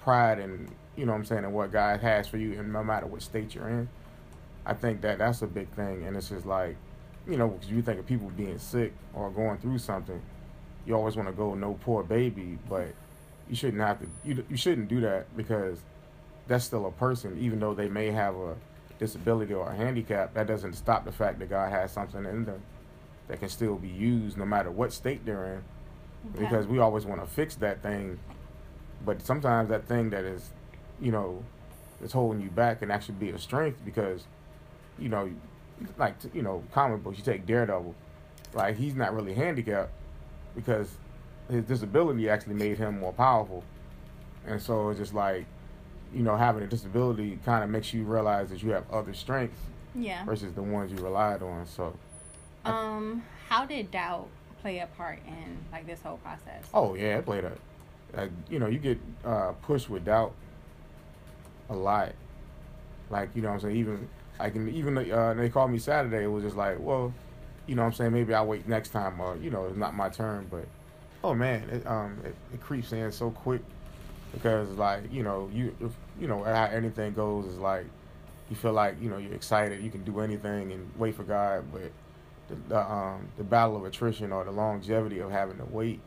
pride 0.00 0.38
and 0.38 0.70
you 0.96 1.06
know 1.06 1.12
what 1.12 1.18
I'm 1.18 1.24
saying 1.24 1.44
and 1.44 1.54
what 1.54 1.72
God 1.72 2.00
has 2.00 2.28
for 2.28 2.36
you 2.36 2.58
and 2.58 2.72
no 2.72 2.84
matter 2.84 3.06
what 3.06 3.22
state 3.22 3.54
you're 3.54 3.68
in. 3.68 3.88
I 4.66 4.74
think 4.74 5.00
that 5.02 5.18
that's 5.18 5.42
a 5.42 5.46
big 5.46 5.68
thing 5.70 6.04
and 6.04 6.16
it's 6.16 6.28
just 6.28 6.46
like 6.46 6.76
you 7.28 7.36
know 7.36 7.48
because 7.48 7.70
you 7.70 7.82
think 7.82 7.98
of 7.98 8.06
people 8.06 8.30
being 8.36 8.58
sick 8.58 8.92
or 9.14 9.30
going 9.30 9.58
through 9.58 9.78
something 9.78 10.20
you 10.86 10.94
always 10.94 11.16
want 11.16 11.28
to 11.28 11.32
go 11.34 11.54
no 11.54 11.74
poor 11.82 12.02
baby 12.02 12.58
but 12.68 12.88
you 13.48 13.56
shouldn't 13.56 13.82
have 13.82 13.98
to 14.00 14.06
you, 14.24 14.44
you 14.48 14.56
shouldn't 14.56 14.88
do 14.88 15.00
that 15.00 15.34
because 15.36 15.78
that's 16.46 16.64
still 16.64 16.86
a 16.86 16.90
person 16.92 17.36
even 17.40 17.58
though 17.60 17.74
they 17.74 17.88
may 17.88 18.10
have 18.10 18.34
a 18.36 18.54
disability 18.98 19.52
or 19.54 19.68
a 19.70 19.74
handicap 19.74 20.34
that 20.34 20.46
doesn't 20.46 20.74
stop 20.74 21.04
the 21.04 21.12
fact 21.12 21.38
that 21.38 21.50
God 21.50 21.70
has 21.72 21.90
something 21.92 22.24
in 22.24 22.44
them 22.44 22.62
that 23.28 23.40
can 23.40 23.48
still 23.48 23.76
be 23.76 23.88
used 23.88 24.36
no 24.36 24.44
matter 24.44 24.70
what 24.70 24.92
state 24.92 25.24
they're 25.24 25.54
in 25.54 25.62
Okay. 26.34 26.44
because 26.44 26.66
we 26.66 26.78
always 26.78 27.04
want 27.04 27.20
to 27.20 27.26
fix 27.26 27.54
that 27.56 27.82
thing 27.82 28.18
but 29.04 29.20
sometimes 29.20 29.68
that 29.68 29.86
thing 29.86 30.08
that 30.10 30.24
is 30.24 30.50
you 30.98 31.12
know 31.12 31.42
that's 32.00 32.14
holding 32.14 32.40
you 32.40 32.48
back 32.48 32.80
can 32.80 32.90
actually 32.90 33.16
be 33.16 33.28
a 33.30 33.38
strength 33.38 33.78
because 33.84 34.24
you 34.98 35.10
know 35.10 35.28
like 35.98 36.14
you 36.32 36.42
know 36.42 36.62
comic 36.72 37.02
books 37.02 37.18
you 37.18 37.24
take 37.24 37.44
daredevil 37.46 37.94
like 38.54 38.76
he's 38.76 38.94
not 38.94 39.12
really 39.14 39.34
handicapped 39.34 39.90
because 40.54 40.96
his 41.50 41.64
disability 41.64 42.28
actually 42.28 42.54
made 42.54 42.78
him 42.78 43.00
more 43.00 43.12
powerful 43.12 43.62
and 44.46 44.60
so 44.62 44.88
it's 44.90 44.98
just 44.98 45.14
like 45.14 45.44
you 46.14 46.22
know 46.22 46.36
having 46.36 46.62
a 46.62 46.66
disability 46.66 47.38
kind 47.44 47.64
of 47.64 47.70
makes 47.70 47.92
you 47.92 48.04
realize 48.04 48.48
that 48.50 48.62
you 48.62 48.70
have 48.70 48.88
other 48.90 49.12
strengths 49.14 49.58
Yeah. 49.94 50.24
versus 50.24 50.52
the 50.54 50.62
ones 50.62 50.92
you 50.92 50.98
relied 50.98 51.42
on 51.42 51.66
so 51.66 51.94
Um, 52.64 53.22
how 53.48 53.66
did 53.66 53.90
doubt 53.90 54.28
play 54.62 54.78
a 54.78 54.86
part 54.86 55.18
in 55.26 55.58
like 55.72 55.86
this 55.86 56.00
whole 56.00 56.16
process? 56.18 56.62
Oh 56.72 56.94
yeah, 56.94 57.18
it 57.18 57.24
played 57.26 57.44
a, 57.44 57.52
a 58.14 58.28
you 58.48 58.58
know, 58.58 58.66
you 58.68 58.78
get 58.78 58.98
uh, 59.24 59.52
pushed 59.62 59.90
with 59.90 60.04
doubt 60.06 60.32
a 61.68 61.74
lot. 61.74 62.12
Like 63.10 63.28
you 63.34 63.42
know, 63.42 63.48
what 63.48 63.54
I'm 63.56 63.60
saying 63.60 63.76
even 63.76 64.08
like 64.38 64.52
can 64.52 64.68
even 64.68 64.98
uh, 64.98 65.34
they 65.34 65.48
called 65.48 65.70
me 65.70 65.78
Saturday. 65.78 66.24
It 66.24 66.28
was 66.28 66.44
just 66.44 66.56
like, 66.56 66.78
well, 66.80 67.12
you 67.66 67.74
know, 67.74 67.82
what 67.82 67.88
I'm 67.88 67.94
saying 67.94 68.12
maybe 68.12 68.34
I'll 68.34 68.46
wait 68.46 68.68
next 68.68 68.90
time, 68.90 69.20
or 69.20 69.36
you 69.36 69.50
know, 69.50 69.64
it's 69.66 69.76
not 69.76 69.94
my 69.94 70.08
turn. 70.08 70.46
But 70.50 70.66
oh 71.22 71.34
man, 71.34 71.68
it 71.70 71.86
um 71.86 72.18
it, 72.24 72.34
it 72.52 72.60
creeps 72.60 72.92
in 72.92 73.10
so 73.12 73.30
quick 73.30 73.62
because 74.32 74.68
like 74.70 75.12
you 75.12 75.22
know 75.22 75.50
you 75.52 75.74
if, 75.80 75.92
you 76.20 76.26
know 76.26 76.42
how 76.44 76.64
anything 76.64 77.14
goes 77.14 77.46
is 77.46 77.58
like 77.58 77.86
you 78.50 78.56
feel 78.56 78.72
like 78.72 79.00
you 79.00 79.08
know 79.08 79.18
you're 79.18 79.34
excited, 79.34 79.82
you 79.82 79.90
can 79.90 80.04
do 80.04 80.20
anything 80.20 80.72
and 80.72 80.90
wait 80.98 81.14
for 81.14 81.24
God, 81.24 81.64
but 81.72 81.90
the, 82.48 82.54
the 82.68 82.80
um 82.80 83.28
the 83.36 83.44
battle 83.44 83.76
of 83.76 83.84
attrition 83.84 84.32
or 84.32 84.44
the 84.44 84.50
longevity 84.50 85.20
of 85.20 85.30
having 85.30 85.56
to 85.58 85.64
wait 85.64 86.00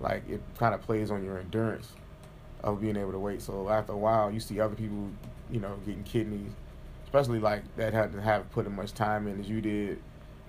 like 0.00 0.28
it 0.28 0.40
kind 0.58 0.74
of 0.74 0.80
plays 0.82 1.10
on 1.10 1.22
your 1.22 1.38
endurance 1.38 1.92
of 2.64 2.80
being 2.80 2.96
able 2.96 3.12
to 3.12 3.18
wait. 3.18 3.42
So 3.42 3.68
after 3.68 3.92
a 3.92 3.96
while, 3.96 4.30
you 4.30 4.40
see 4.40 4.60
other 4.60 4.74
people, 4.74 5.08
you 5.50 5.60
know, 5.60 5.76
getting 5.86 6.02
kidneys, 6.04 6.52
especially 7.10 7.40
like 7.40 7.64
that 7.76 7.92
had 7.92 8.12
to 8.12 8.22
have 8.22 8.48
put 8.52 8.66
as 8.66 8.72
much 8.72 8.94
time 8.94 9.26
in 9.26 9.40
as 9.40 9.48
you 9.48 9.60
did, 9.60 10.00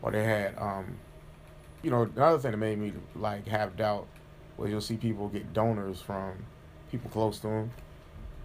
or 0.03 0.11
they 0.11 0.23
had 0.23 0.55
um, 0.59 0.97
you 1.81 1.89
know, 1.89 2.03
another 2.15 2.37
thing 2.37 2.51
that 2.51 2.57
made 2.57 2.77
me 2.77 2.93
like 3.15 3.47
have 3.47 3.75
doubt 3.75 4.07
was 4.57 4.69
you'll 4.69 4.79
see 4.79 4.95
people 4.95 5.27
get 5.27 5.53
donors 5.53 5.99
from 5.99 6.33
people 6.91 7.09
close 7.09 7.39
to 7.39 7.47
them, 7.47 7.71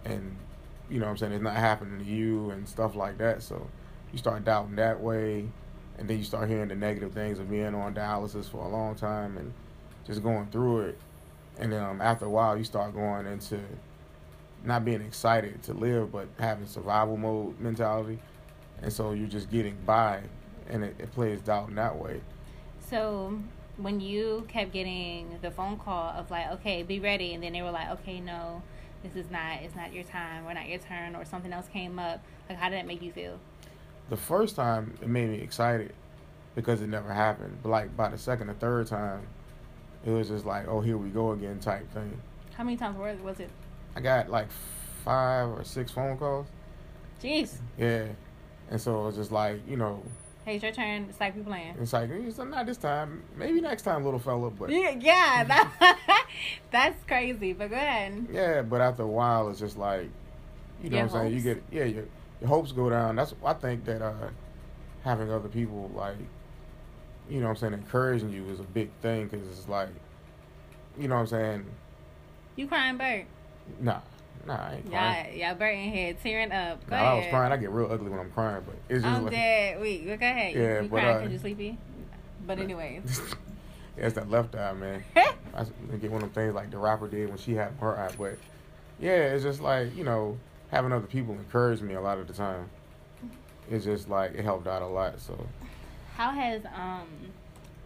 and 0.03 0.35
you 0.89 0.99
know 0.99 1.05
what 1.05 1.11
I'm 1.11 1.17
saying 1.17 1.33
it's 1.33 1.43
not 1.43 1.55
happening 1.55 1.99
to 1.99 2.05
you 2.05 2.49
and 2.49 2.67
stuff 2.67 2.95
like 2.95 3.19
that. 3.19 3.43
So 3.43 3.67
you 4.11 4.17
start 4.17 4.43
doubting 4.43 4.77
that 4.77 4.99
way, 4.99 5.47
and 5.99 6.07
then 6.07 6.17
you 6.17 6.23
start 6.23 6.49
hearing 6.49 6.69
the 6.69 6.75
negative 6.75 7.13
things 7.13 7.37
of 7.37 7.51
being 7.51 7.75
on 7.75 7.93
dialysis 7.93 8.49
for 8.49 8.65
a 8.65 8.67
long 8.67 8.95
time 8.95 9.37
and 9.37 9.53
just 10.05 10.23
going 10.23 10.47
through 10.47 10.81
it. 10.81 10.99
And 11.59 11.71
then 11.71 11.83
um, 11.83 12.01
after 12.01 12.25
a 12.25 12.29
while, 12.29 12.57
you 12.57 12.63
start 12.63 12.95
going 12.95 13.27
into 13.27 13.59
not 14.67 14.85
being 14.85 15.01
excited 15.01 15.63
to 15.63 15.73
live, 15.73 16.11
but 16.11 16.27
having 16.39 16.67
survival 16.67 17.17
mode 17.17 17.59
mentality, 17.59 18.19
and 18.81 18.91
so 18.91 19.11
you're 19.11 19.27
just 19.27 19.49
getting 19.49 19.77
by, 19.85 20.21
and 20.69 20.83
it, 20.83 20.95
it 20.99 21.11
plays 21.13 21.41
doubt 21.41 21.69
in 21.69 21.75
that 21.75 21.97
way. 21.97 22.21
So 22.89 23.39
when 23.77 23.99
you 23.99 24.45
kept 24.47 24.73
getting 24.73 25.39
the 25.41 25.51
phone 25.51 25.77
call 25.77 26.09
of 26.11 26.29
like, 26.29 26.51
okay, 26.51 26.83
be 26.83 26.99
ready, 26.99 27.33
and 27.33 27.41
then 27.41 27.53
they 27.53 27.61
were 27.61 27.71
like, 27.71 27.89
okay, 27.91 28.19
no, 28.19 28.61
this 29.03 29.15
is 29.15 29.31
not, 29.31 29.61
it's 29.61 29.75
not 29.75 29.93
your 29.93 30.03
time, 30.03 30.45
or 30.45 30.53
not 30.53 30.67
your 30.67 30.79
turn, 30.79 31.15
or 31.15 31.23
something 31.25 31.53
else 31.53 31.67
came 31.69 31.97
up. 31.97 32.21
Like, 32.49 32.57
how 32.57 32.69
did 32.69 32.77
that 32.77 32.87
make 32.87 33.01
you 33.01 33.11
feel? 33.11 33.39
The 34.09 34.17
first 34.17 34.55
time 34.55 34.97
it 35.01 35.07
made 35.07 35.29
me 35.29 35.39
excited 35.39 35.93
because 36.55 36.81
it 36.81 36.87
never 36.87 37.13
happened, 37.13 37.57
but 37.61 37.69
like 37.69 37.95
by 37.95 38.09
the 38.09 38.17
second 38.17 38.49
or 38.49 38.53
third 38.53 38.87
time, 38.87 39.27
it 40.05 40.11
was 40.11 40.27
just 40.27 40.45
like, 40.45 40.67
oh, 40.67 40.81
here 40.81 40.97
we 40.97 41.09
go 41.09 41.31
again 41.31 41.59
type 41.59 41.89
thing. 41.93 42.19
How 42.55 42.63
many 42.63 42.77
times 42.77 42.97
was 42.97 43.39
it? 43.39 43.49
I 43.97 43.99
got 43.99 44.29
like 44.29 44.47
five 45.03 45.49
or 45.49 45.63
six 45.63 45.91
phone 45.91 46.17
calls. 46.17 46.45
Jeez. 47.21 47.55
Yeah, 47.79 48.05
and 48.69 48.79
so 48.79 49.01
it 49.01 49.05
was 49.07 49.15
just 49.15 49.31
like, 49.31 49.67
you 49.67 49.75
know, 49.75 50.03
Hey, 50.45 50.55
it's 50.55 50.63
your 50.63 50.71
turn. 50.71 51.07
It's 51.09 51.19
like 51.19 51.35
we 51.35 51.41
playing. 51.41 51.75
it's 51.81 51.91
like 51.91 52.11
it's 52.11 52.37
not 52.37 52.67
this 52.67 52.77
time, 52.77 53.23
maybe 53.35 53.59
next 53.59 53.81
time, 53.81 54.05
little 54.05 54.19
fella, 54.19 54.51
but 54.51 54.69
Yeah, 54.69 54.91
yeah 54.91 55.43
that, 55.79 56.27
that's 56.69 57.03
crazy. 57.05 57.53
But 57.53 57.71
go 57.71 57.75
ahead. 57.75 58.27
Yeah, 58.31 58.61
but 58.61 58.81
after 58.81 59.01
a 59.01 59.07
while, 59.07 59.49
it's 59.49 59.59
just 59.59 59.77
like, 59.77 60.09
you 60.83 60.91
know 60.91 60.97
Your 60.97 61.07
what 61.07 61.15
I'm 61.15 61.21
saying? 61.23 61.33
You 61.33 61.41
get, 61.41 61.63
yeah, 61.71 61.85
your, 61.85 62.05
your 62.39 62.47
hopes 62.47 62.71
go 62.71 62.91
down. 62.91 63.15
That's, 63.15 63.33
I 63.43 63.53
think 63.53 63.83
that 63.85 64.03
uh, 64.03 64.13
having 65.03 65.31
other 65.31 65.49
people, 65.49 65.89
like, 65.95 66.17
you 67.27 67.39
know 67.39 67.47
what 67.47 67.49
I'm 67.53 67.57
saying, 67.57 67.73
encouraging 67.73 68.29
you 68.29 68.45
is 68.49 68.59
a 68.59 68.63
big 68.63 68.91
thing 69.01 69.27
because 69.27 69.45
it's 69.47 69.67
like, 69.67 69.89
you 70.99 71.07
know 71.07 71.15
what 71.15 71.21
I'm 71.21 71.27
saying? 71.27 71.65
You 72.55 72.67
crying, 72.67 72.97
Bert? 72.97 73.25
Nah, 73.79 73.99
nah, 74.45 74.53
I 74.55 74.75
ain't 74.75 74.89
crying. 74.89 75.25
Yeah, 75.31 75.35
yeah, 75.35 75.53
Bert 75.53 75.75
in 75.75 75.91
here 75.91 76.15
tearing 76.23 76.51
up. 76.51 76.85
Go 76.89 76.95
Nah, 76.95 77.01
ahead. 77.01 77.13
I 77.13 77.17
was 77.17 77.25
crying. 77.29 77.51
I 77.53 77.57
get 77.57 77.69
real 77.71 77.91
ugly 77.91 78.09
when 78.09 78.19
I'm 78.19 78.31
crying, 78.31 78.63
but 78.65 78.75
it's 78.89 79.03
just 79.03 79.15
I'm 79.15 79.23
like, 79.23 79.31
dead. 79.33 79.81
Wait, 79.81 80.05
go 80.05 80.13
ahead. 80.13 80.55
Yeah, 80.55 80.81
you 80.81 80.89
but, 80.89 81.01
crying 81.01 81.27
uh, 81.27 81.31
you 81.31 81.37
sleepy? 81.37 81.77
But 82.45 82.59
anyways. 82.59 83.21
yeah, 83.97 84.05
it's 84.05 84.15
that 84.15 84.29
left 84.29 84.55
eye, 84.55 84.73
man. 84.73 85.03
I 85.15 85.61
I 85.61 85.95
get 85.97 86.11
one 86.11 86.21
of 86.23 86.33
them 86.33 86.43
things 86.43 86.53
like 86.55 86.71
the 86.71 86.77
rapper 86.77 87.07
did 87.07 87.29
when 87.29 87.37
she 87.37 87.53
had 87.55 87.73
her 87.79 87.97
eye, 87.97 88.13
but 88.17 88.37
yeah, 88.99 89.33
it's 89.33 89.43
just 89.43 89.61
like 89.61 89.95
you 89.95 90.03
know 90.03 90.37
having 90.71 90.91
other 90.91 91.07
people 91.07 91.33
encourage 91.33 91.81
me 91.81 91.93
a 91.95 92.01
lot 92.01 92.17
of 92.17 92.27
the 92.27 92.33
time. 92.33 92.69
It's 93.69 93.83
just 93.85 94.07
like 94.09 94.33
it 94.33 94.43
helped 94.43 94.67
out 94.67 94.81
a 94.81 94.87
lot. 94.87 95.19
So 95.19 95.37
How 96.15 96.31
has 96.31 96.61
um 96.65 97.07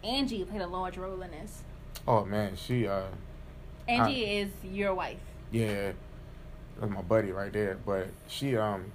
Angie 0.04 0.44
played 0.44 0.60
a 0.62 0.66
large 0.66 0.96
role 0.96 1.20
in 1.22 1.30
this? 1.32 1.62
oh 2.06 2.24
man, 2.24 2.56
she 2.56 2.86
uh 2.86 3.02
Angie 3.88 4.24
is 4.38 4.50
your 4.62 4.94
wife. 4.94 5.18
Yeah, 5.52 5.92
that's 6.80 6.92
my 6.92 7.02
buddy 7.02 7.30
right 7.30 7.52
there. 7.52 7.78
But 7.84 8.08
she 8.26 8.56
um 8.56 8.86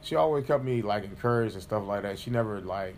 she 0.00 0.16
always 0.16 0.46
kept 0.46 0.64
me 0.64 0.82
like 0.82 1.04
encouraged 1.04 1.54
and 1.54 1.62
stuff 1.62 1.84
like 1.86 2.02
that. 2.02 2.18
She 2.18 2.30
never 2.30 2.60
like 2.60 2.94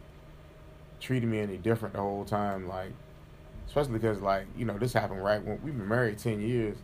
treated 1.00 1.28
me 1.28 1.40
any 1.40 1.56
different 1.56 1.94
the 1.94 2.00
whole 2.00 2.24
time. 2.24 2.68
Like 2.68 2.92
especially 3.66 3.94
because 3.94 4.20
like 4.20 4.46
you 4.56 4.64
know 4.64 4.78
this 4.78 4.92
happened 4.92 5.22
right 5.22 5.44
when 5.44 5.60
we've 5.62 5.76
been 5.76 5.88
married 5.88 6.18
ten 6.18 6.40
years, 6.40 6.76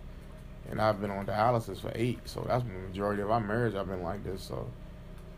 and 0.69 0.81
I've 0.81 1.01
been 1.01 1.11
on 1.11 1.25
dialysis 1.27 1.81
for 1.81 1.93
eight. 1.95 2.19
So 2.25 2.45
that's 2.47 2.65
the 2.65 2.71
majority 2.71 3.23
of 3.23 3.31
our 3.31 3.41
marriage. 3.41 3.75
I've 3.75 3.89
been 3.89 4.03
like 4.03 4.25
this. 4.25 4.43
So 4.43 4.69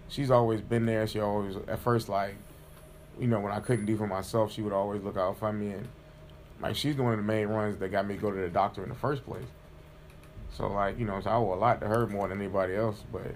she's 0.09 0.31
always 0.31 0.61
been 0.61 0.87
there. 0.87 1.07
She 1.07 1.21
always 1.21 1.57
at 1.69 1.79
first 1.79 2.09
like 2.09 2.35
you 3.21 3.27
know 3.27 3.41
when 3.41 3.53
I 3.53 3.61
couldn't 3.61 3.85
do 3.85 3.97
for 3.97 4.07
myself, 4.07 4.53
she 4.53 4.63
would 4.63 4.73
always 4.73 5.03
look 5.03 5.17
out 5.17 5.39
for 5.39 5.53
me 5.53 5.73
and. 5.73 5.89
Like 6.61 6.77
she's 6.77 6.95
the 6.95 7.03
one 7.03 7.15
of 7.15 7.19
the 7.19 7.25
main 7.25 7.51
ones 7.51 7.77
that 7.79 7.89
got 7.89 8.07
me 8.07 8.15
to 8.15 8.21
go 8.21 8.31
to 8.31 8.39
the 8.39 8.49
doctor 8.49 8.85
in 8.85 8.89
the 8.89 8.95
first 8.95 9.27
place. 9.27 9.43
So 10.53 10.69
like 10.69 10.99
you 10.99 11.07
know, 11.07 11.21
so 11.21 11.31
I 11.31 11.35
owe 11.35 11.55
a 11.55 11.57
lot 11.57 11.81
to 11.81 11.89
her 11.89 12.07
more 12.07 12.29
than 12.29 12.41
anybody 12.41 12.75
else. 12.75 13.03
But 13.13 13.35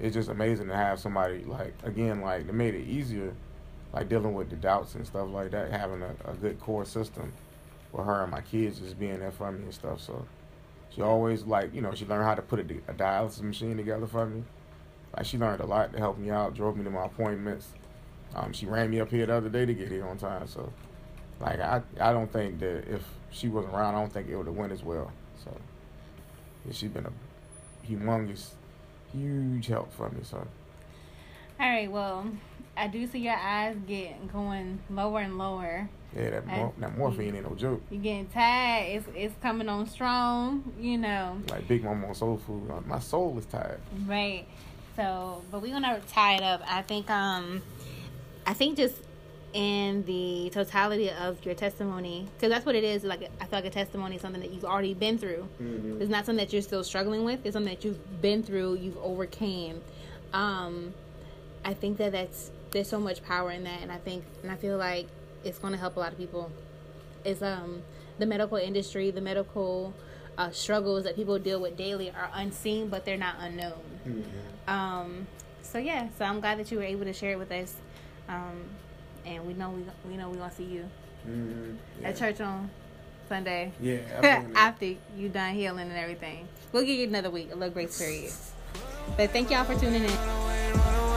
it's 0.00 0.14
just 0.14 0.28
amazing 0.28 0.68
to 0.68 0.76
have 0.76 0.98
somebody 0.98 1.44
like 1.44 1.74
again 1.84 2.20
like 2.20 2.46
they 2.46 2.52
made 2.52 2.74
it 2.74 2.86
easier, 2.86 3.34
like 3.92 4.08
dealing 4.08 4.34
with 4.34 4.50
the 4.50 4.56
doubts 4.56 4.94
and 4.94 5.06
stuff 5.06 5.28
like 5.30 5.50
that. 5.50 5.70
Having 5.70 6.02
a, 6.02 6.14
a 6.24 6.34
good 6.34 6.58
core 6.60 6.84
system 6.84 7.32
with 7.92 8.06
her 8.06 8.22
and 8.22 8.30
my 8.30 8.40
kids 8.40 8.78
just 8.78 8.98
being 8.98 9.20
there 9.20 9.30
for 9.30 9.52
me 9.52 9.64
and 9.64 9.74
stuff. 9.74 10.00
So 10.00 10.24
she 10.90 11.02
always 11.02 11.44
like 11.44 11.74
you 11.74 11.82
know 11.82 11.94
she 11.94 12.06
learned 12.06 12.24
how 12.24 12.34
to 12.34 12.42
put 12.42 12.58
a, 12.58 12.62
a 12.62 12.94
dialysis 12.94 13.42
machine 13.42 13.76
together 13.76 14.06
for 14.06 14.26
me. 14.26 14.42
Like 15.14 15.26
she 15.26 15.36
learned 15.36 15.60
a 15.60 15.66
lot 15.66 15.92
to 15.92 15.98
help 15.98 16.18
me 16.18 16.30
out. 16.30 16.54
Drove 16.54 16.76
me 16.76 16.84
to 16.84 16.90
my 16.90 17.04
appointments. 17.04 17.68
Um, 18.34 18.54
she 18.54 18.64
ran 18.64 18.88
me 18.90 19.00
up 19.00 19.10
here 19.10 19.26
the 19.26 19.34
other 19.34 19.50
day 19.50 19.66
to 19.66 19.74
get 19.74 19.88
here 19.88 20.06
on 20.06 20.16
time. 20.16 20.46
So 20.46 20.72
like 21.40 21.60
I 21.60 21.82
I 22.00 22.12
don't 22.12 22.32
think 22.32 22.60
that 22.60 22.88
if 22.88 23.02
she 23.30 23.48
wasn't 23.48 23.74
around, 23.74 23.94
I 23.94 24.00
don't 24.00 24.12
think 24.12 24.28
it 24.28 24.36
would 24.36 24.46
have 24.46 24.56
went 24.56 24.72
as 24.72 24.82
well. 24.82 25.12
So 25.44 25.54
yeah, 26.66 26.72
she's 26.72 26.90
been 26.90 27.06
a 27.06 27.12
humongous, 27.86 28.50
huge 29.12 29.66
help 29.66 29.92
for 29.92 30.08
me. 30.10 30.20
So 30.22 30.46
All 31.60 31.68
right. 31.68 31.90
Well, 31.90 32.26
I 32.76 32.88
do 32.88 33.06
see 33.06 33.18
your 33.20 33.36
eyes 33.36 33.76
getting 33.86 34.28
going 34.32 34.78
lower 34.90 35.20
and 35.20 35.36
lower. 35.38 35.88
yeah, 36.16 36.30
that 36.30 36.46
mor- 36.46 36.72
that 36.78 36.96
morphine 36.96 37.36
ain't 37.36 37.48
no 37.48 37.54
joke. 37.54 37.82
You're 37.90 38.00
getting 38.02 38.28
tired. 38.28 38.88
It's 38.96 39.06
it's 39.14 39.34
coming 39.42 39.68
on 39.68 39.86
strong. 39.86 40.72
You 40.80 40.98
know. 40.98 41.38
Like 41.50 41.68
Big 41.68 41.84
Mama 41.84 42.08
on 42.08 42.14
Soul 42.14 42.38
Food, 42.46 42.70
my 42.86 42.98
soul 42.98 43.36
is 43.38 43.46
tired. 43.46 43.80
Right. 44.06 44.46
So, 44.96 45.42
but 45.50 45.62
we're 45.62 45.72
gonna 45.72 46.00
tie 46.08 46.34
it 46.36 46.42
up. 46.42 46.62
I 46.66 46.82
think 46.82 47.10
um, 47.10 47.62
I 48.46 48.52
think 48.54 48.76
just 48.76 48.94
in 49.52 50.04
the 50.06 50.50
totality 50.50 51.10
of 51.10 51.44
your 51.44 51.54
testimony, 51.54 52.26
because 52.34 52.50
that's 52.50 52.64
what 52.64 52.74
it 52.74 52.84
is. 52.84 53.04
Like 53.04 53.30
I 53.40 53.44
feel 53.44 53.58
like 53.58 53.66
a 53.66 53.70
testimony 53.70 54.16
is 54.16 54.22
something 54.22 54.40
that 54.40 54.50
you've 54.52 54.64
already 54.64 54.94
been 54.94 55.18
through. 55.18 55.46
It's 56.00 56.10
not 56.10 56.24
something 56.24 56.44
that 56.44 56.52
you're 56.52 56.62
still 56.62 56.84
struggling 56.84 57.24
with. 57.24 57.44
It's 57.44 57.52
something 57.54 57.74
that 57.74 57.84
you've 57.84 58.22
been 58.22 58.42
through. 58.42 58.76
You've 58.76 58.96
overcame. 58.98 59.82
Um, 60.32 60.94
I 61.64 61.74
think 61.74 61.98
that 61.98 62.12
that's 62.12 62.50
there's 62.70 62.88
so 62.88 62.98
much 62.98 63.22
power 63.22 63.50
in 63.50 63.64
that, 63.64 63.82
and 63.82 63.92
I 63.92 63.98
think 63.98 64.24
and 64.42 64.50
I 64.50 64.56
feel 64.56 64.78
like 64.78 65.06
it's 65.44 65.58
going 65.58 65.72
to 65.72 65.78
help 65.78 65.96
a 65.96 66.00
lot 66.00 66.12
of 66.12 66.18
people. 66.18 66.50
It's 67.24 67.42
um 67.42 67.82
the 68.18 68.26
medical 68.26 68.56
industry, 68.56 69.10
the 69.10 69.20
medical 69.20 69.92
uh, 70.38 70.50
struggles 70.50 71.04
that 71.04 71.14
people 71.14 71.38
deal 71.38 71.60
with 71.60 71.76
daily 71.76 72.10
are 72.10 72.30
unseen, 72.34 72.88
but 72.88 73.04
they're 73.04 73.16
not 73.18 73.34
unknown. 73.38 74.24
Um, 74.66 75.26
so 75.62 75.78
yeah, 75.78 76.08
so 76.18 76.24
I'm 76.24 76.40
glad 76.40 76.58
that 76.58 76.70
you 76.70 76.78
were 76.78 76.84
able 76.84 77.04
to 77.04 77.12
share 77.12 77.32
it 77.32 77.38
with 77.38 77.52
us. 77.52 77.74
Um, 78.28 78.64
and 79.26 79.46
we 79.46 79.54
know 79.54 79.70
we 79.70 79.84
we 80.10 80.16
know 80.16 80.28
we 80.28 80.38
gonna 80.38 80.52
see 80.52 80.64
you 80.64 80.88
Mm-hmm. 81.28 82.04
at 82.04 82.16
church 82.16 82.40
on 82.40 82.68
Sunday 83.28 83.70
Yeah, 83.80 83.98
after 84.56 84.86
you 85.16 85.28
done 85.28 85.54
healing 85.54 85.88
and 85.88 85.96
everything. 85.96 86.48
We'll 86.72 86.84
give 86.84 86.96
you 86.98 87.06
another 87.06 87.30
week, 87.30 87.50
a 87.52 87.54
little 87.54 87.72
grace 87.72 87.96
period. 87.96 88.32
But 89.16 89.30
thank 89.30 89.50
y'all 89.50 89.64
for 89.64 89.78
tuning 89.78 90.02
in. 90.04 91.11